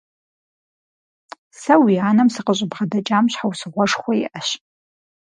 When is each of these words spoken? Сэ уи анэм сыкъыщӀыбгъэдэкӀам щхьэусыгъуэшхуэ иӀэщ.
Сэ 1.61 1.73
уи 1.83 1.95
анэм 2.09 2.29
сыкъыщӀыбгъэдэкӀам 2.33 3.25
щхьэусыгъуэшхуэ 3.31 4.13
иӀэщ. 4.23 4.49